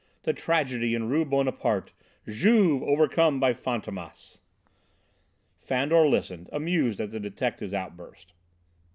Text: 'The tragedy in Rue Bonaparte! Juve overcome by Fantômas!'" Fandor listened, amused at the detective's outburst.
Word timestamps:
'The 0.23 0.33
tragedy 0.33 0.95
in 0.95 1.07
Rue 1.09 1.23
Bonaparte! 1.23 1.93
Juve 2.27 2.81
overcome 2.81 3.39
by 3.39 3.53
Fantômas!'" 3.53 4.39
Fandor 5.59 6.07
listened, 6.09 6.49
amused 6.51 6.99
at 6.99 7.11
the 7.11 7.19
detective's 7.19 7.75
outburst. 7.75 8.33